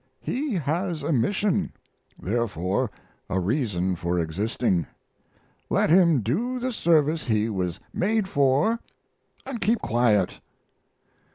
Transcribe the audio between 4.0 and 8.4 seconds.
existing: let him do the service he was made